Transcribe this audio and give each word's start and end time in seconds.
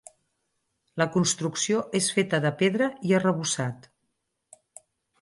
La 1.01 1.07
construcció 1.17 1.83
és 2.01 2.09
feta 2.17 2.41
de 2.49 2.55
pedra 2.65 2.91
i 3.13 3.17
arrebossat. 3.21 3.91